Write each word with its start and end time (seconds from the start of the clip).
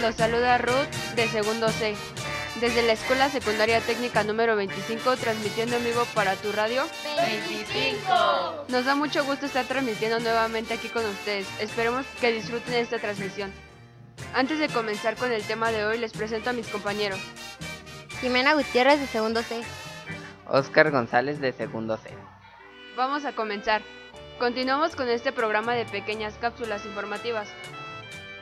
los 0.00 0.14
saluda 0.14 0.58
Ruth 0.58 0.88
de 1.16 1.28
segundo 1.28 1.68
C, 1.68 1.96
desde 2.60 2.82
la 2.82 2.92
Escuela 2.92 3.28
Secundaria 3.28 3.80
Técnica 3.80 4.22
número 4.22 4.54
25, 4.54 5.16
transmitiendo 5.16 5.76
en 5.76 5.84
vivo 5.84 6.04
para 6.14 6.36
tu 6.36 6.52
radio. 6.52 6.84
25. 7.16 8.66
Nos 8.68 8.84
da 8.84 8.94
mucho 8.94 9.24
gusto 9.24 9.46
estar 9.46 9.64
transmitiendo 9.66 10.20
nuevamente 10.20 10.74
aquí 10.74 10.88
con 10.88 11.04
ustedes. 11.04 11.46
Esperemos 11.60 12.06
que 12.20 12.32
disfruten 12.32 12.74
esta 12.74 12.98
transmisión. 12.98 13.52
Antes 14.32 14.60
de 14.60 14.68
comenzar 14.68 15.16
con 15.16 15.32
el 15.32 15.42
tema 15.42 15.72
de 15.72 15.84
hoy, 15.84 15.98
les 15.98 16.12
presento 16.12 16.50
a 16.50 16.52
mis 16.52 16.68
compañeros. 16.68 17.18
Jimena 18.20 18.54
Gutiérrez 18.54 19.00
de 19.00 19.06
segundo 19.06 19.42
C. 19.42 19.60
Oscar 20.46 20.90
González 20.90 21.40
de 21.40 21.52
segundo 21.52 21.96
C. 21.96 22.10
Vamos 22.96 23.24
a 23.24 23.32
comenzar. 23.32 23.82
Continuamos 24.38 24.94
con 24.94 25.08
este 25.08 25.32
programa 25.32 25.74
de 25.74 25.84
pequeñas 25.84 26.34
cápsulas 26.40 26.86
informativas. 26.86 27.48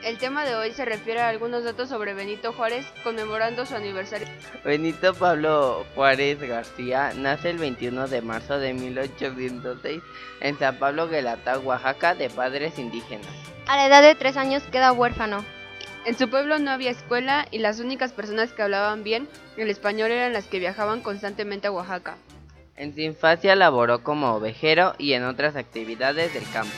El 0.03 0.17
tema 0.19 0.45
de 0.45 0.55
hoy 0.55 0.71
se 0.71 0.85
refiere 0.85 1.19
a 1.19 1.29
algunos 1.29 1.63
datos 1.63 1.89
sobre 1.89 2.13
Benito 2.13 2.53
Juárez 2.53 2.85
conmemorando 3.03 3.65
su 3.65 3.75
aniversario. 3.75 4.27
Benito 4.63 5.13
Pablo 5.13 5.85
Juárez 5.95 6.39
García 6.39 7.13
nace 7.15 7.49
el 7.49 7.57
21 7.57 8.07
de 8.07 8.21
marzo 8.21 8.59
de 8.59 8.73
1806 8.73 10.01
en 10.41 10.59
San 10.59 10.77
Pablo 10.77 11.07
Guelatá, 11.07 11.59
Oaxaca, 11.59 12.15
de 12.15 12.29
padres 12.29 12.77
indígenas. 12.77 13.27
A 13.67 13.75
la 13.75 13.87
edad 13.87 14.01
de 14.01 14.15
tres 14.15 14.37
años 14.37 14.63
queda 14.71 14.91
huérfano. 14.91 15.43
En 16.05 16.17
su 16.17 16.29
pueblo 16.29 16.59
no 16.59 16.71
había 16.71 16.91
escuela 16.91 17.47
y 17.51 17.57
las 17.57 17.79
únicas 17.79 18.13
personas 18.13 18.53
que 18.53 18.61
hablaban 18.61 19.03
bien 19.03 19.27
el 19.57 19.69
español 19.69 20.11
eran 20.11 20.31
las 20.31 20.45
que 20.45 20.59
viajaban 20.59 21.01
constantemente 21.01 21.67
a 21.67 21.71
Oaxaca. 21.71 22.17
En 22.77 22.93
su 22.93 23.01
infancia 23.01 23.55
laboró 23.55 24.03
como 24.03 24.35
ovejero 24.35 24.93
y 24.99 25.13
en 25.13 25.23
otras 25.25 25.55
actividades 25.55 26.33
del 26.33 26.49
campo. 26.51 26.75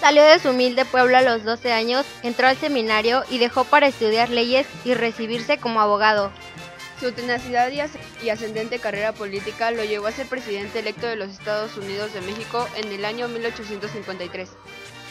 Salió 0.00 0.22
de 0.24 0.38
su 0.38 0.50
humilde 0.50 0.84
pueblo 0.84 1.16
a 1.18 1.22
los 1.22 1.42
12 1.44 1.72
años, 1.72 2.06
entró 2.22 2.46
al 2.46 2.56
seminario 2.56 3.24
y 3.30 3.38
dejó 3.38 3.64
para 3.64 3.88
estudiar 3.88 4.30
leyes 4.30 4.66
y 4.84 4.94
recibirse 4.94 5.58
como 5.58 5.80
abogado. 5.80 6.30
Su 7.00 7.12
tenacidad 7.12 7.70
y, 7.70 7.80
as- 7.80 7.98
y 8.22 8.30
ascendente 8.30 8.78
carrera 8.78 9.12
política 9.12 9.70
lo 9.70 9.84
llevó 9.84 10.06
a 10.06 10.12
ser 10.12 10.26
presidente 10.26 10.80
electo 10.80 11.06
de 11.06 11.16
los 11.16 11.30
Estados 11.30 11.76
Unidos 11.76 12.12
de 12.14 12.20
México 12.20 12.66
en 12.76 12.92
el 12.92 13.04
año 13.04 13.28
1853. 13.28 14.48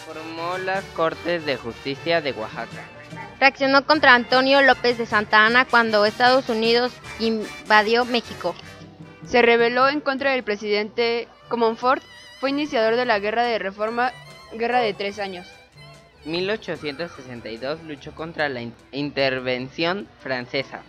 Formó 0.06 0.58
las 0.58 0.84
Cortes 0.96 1.46
de 1.46 1.58
Justicia 1.58 2.22
de 2.22 2.32
Oaxaca. 2.32 2.84
Reaccionó 3.40 3.86
contra 3.86 4.16
Antonio 4.16 4.62
López 4.62 4.98
de 4.98 5.06
Santa 5.06 5.46
Anna 5.46 5.66
cuando 5.66 6.06
Estados 6.06 6.48
Unidos 6.50 6.92
invadió 7.20 8.06
México. 8.06 8.56
Se 9.26 9.42
rebeló 9.42 9.90
en 9.90 10.00
contra 10.02 10.32
del 10.32 10.44
presidente 10.44 11.28
Comonfort, 11.50 12.02
fue 12.40 12.50
iniciador 12.52 12.96
de 12.96 13.06
la 13.06 13.20
Guerra 13.20 13.44
de 13.44 13.60
Reforma, 13.60 14.12
Guerra 14.54 14.80
de 14.82 14.94
Tres 14.94 15.20
Años. 15.20 15.48
1862 16.26 17.84
luchó 17.84 18.14
contra 18.14 18.50
la 18.50 18.62
in- 18.62 18.74
intervención 18.92 20.08
francesa. 20.22 20.82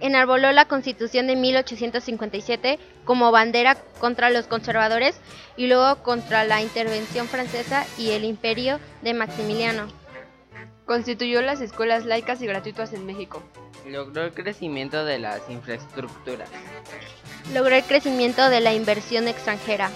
Enarboló 0.00 0.52
la 0.52 0.66
Constitución 0.66 1.26
de 1.26 1.34
1857 1.34 2.78
como 3.04 3.32
bandera 3.32 3.74
contra 3.98 4.30
los 4.30 4.46
conservadores 4.46 5.18
y 5.56 5.66
luego 5.66 6.02
contra 6.04 6.44
la 6.44 6.62
intervención 6.62 7.26
francesa 7.26 7.84
y 7.98 8.10
el 8.10 8.22
imperio 8.24 8.78
de 9.02 9.14
Maximiliano. 9.14 9.88
Constituyó 10.86 11.42
las 11.42 11.60
escuelas 11.60 12.04
laicas 12.06 12.40
y 12.40 12.46
gratuitas 12.46 12.92
en 12.92 13.04
México. 13.06 13.42
Logró 13.86 14.22
el 14.24 14.32
crecimiento 14.32 15.04
de 15.04 15.18
las 15.18 15.40
infraestructuras. 15.50 16.48
Logró 17.52 17.74
el 17.74 17.82
crecimiento 17.84 18.48
de 18.50 18.60
la 18.60 18.72
inversión 18.74 19.26
extranjera. 19.26 19.90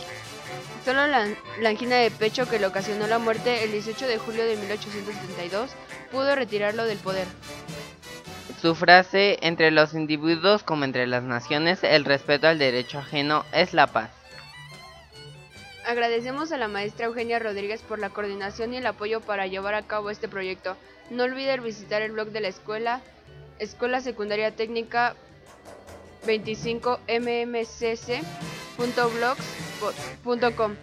Solo 0.85 1.07
la, 1.07 1.29
la 1.61 1.69
angina 1.69 1.97
de 1.97 2.11
pecho 2.11 2.49
que 2.49 2.59
le 2.59 2.67
ocasionó 2.67 3.07
la 3.07 3.19
muerte 3.19 3.63
el 3.63 3.73
18 3.73 4.07
de 4.07 4.19
julio 4.19 4.45
de 4.45 4.57
1872 4.57 5.71
pudo 6.11 6.35
retirarlo 6.35 6.85
del 6.85 6.99
poder. 6.99 7.27
Su 8.61 8.75
frase, 8.75 9.39
entre 9.43 9.71
los 9.71 9.95
individuos 9.95 10.63
como 10.63 10.85
entre 10.85 11.07
las 11.07 11.23
naciones, 11.23 11.83
el 11.83 12.05
respeto 12.05 12.47
al 12.47 12.59
derecho 12.59 12.99
ajeno 12.99 13.45
es 13.53 13.75
la 13.75 13.89
paz. 13.89 14.11
Agradecemos 15.85 16.53
a 16.53 16.59
la 16.59 16.69
maestra 16.69 17.07
Eugenia 17.07 17.41
Rodríguez 17.41 17.83
por 17.83 17.99
la 17.99 18.11
coordinación 18.11 18.73
y 18.73 18.77
el 18.77 18.87
apoyo 18.87 19.21
para 19.21 19.49
llevar 19.49 19.75
a 19.75 19.83
cabo 19.83 20.11
este 20.11 20.29
proyecto. 20.29 20.77
No 21.11 21.25
olviden 21.25 21.63
visitar 21.63 22.03
el 22.03 22.13
blog 22.13 22.29
de 22.29 22.41
la 22.41 22.49
escuela, 22.49 23.01
Escuela 23.59 24.01
Secundaria 24.01 24.53
Técnica 24.53 25.17
25mmcc.blogs.com, 28.79 30.75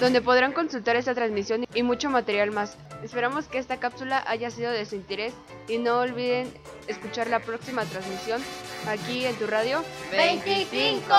donde 0.00 0.20
podrán 0.20 0.52
consultar 0.52 0.96
esta 0.96 1.14
transmisión 1.14 1.66
y 1.74 1.82
mucho 1.82 2.10
material 2.10 2.50
más. 2.50 2.76
Esperamos 3.02 3.46
que 3.46 3.58
esta 3.58 3.78
cápsula 3.78 4.24
haya 4.26 4.50
sido 4.50 4.72
de 4.72 4.86
su 4.86 4.96
interés 4.96 5.34
y 5.68 5.78
no 5.78 5.98
olviden 6.00 6.52
escuchar 6.86 7.28
la 7.28 7.40
próxima 7.40 7.84
transmisión 7.84 8.42
aquí 8.88 9.24
en 9.26 9.36
tu 9.36 9.46
radio 9.46 9.84
25. 10.10 11.14